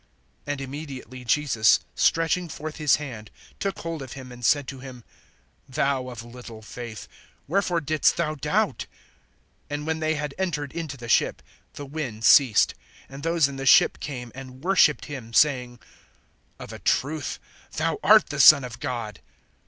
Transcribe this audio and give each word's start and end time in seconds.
(31)And 0.47 0.61
immediately 0.61 1.23
Jesus, 1.23 1.79
stretching 1.93 2.49
forth 2.49 2.77
his 2.77 2.95
hand, 2.95 3.29
took 3.59 3.77
hold 3.81 4.01
of 4.01 4.13
him, 4.13 4.31
and 4.31 4.43
said 4.43 4.67
to 4.67 4.79
him: 4.79 5.03
Thou 5.69 6.09
of 6.09 6.23
little 6.23 6.63
faith, 6.63 7.07
wherefore 7.47 7.81
didst 7.81 8.17
thou 8.17 8.33
doubt? 8.33 8.87
(32)And 9.69 9.85
when 9.85 9.99
they 9.99 10.15
had 10.15 10.33
entered 10.39 10.73
into 10.73 10.97
the 10.97 11.07
ship, 11.07 11.43
the 11.73 11.85
wind 11.85 12.23
ceased. 12.25 12.73
(33)And 13.11 13.21
those 13.21 13.47
in 13.47 13.57
the 13.57 13.65
ship 13.67 13.99
came 13.99 14.31
and 14.33 14.63
worshiped 14.63 15.03
him[14:33], 15.05 15.35
saying: 15.35 15.79
Of 16.57 16.73
a 16.73 16.79
truth, 16.79 17.37
thou 17.73 17.99
art 18.03 18.29
the 18.29 18.39
Son 18.39 18.63
of 18.63 18.79
God. 18.79 19.19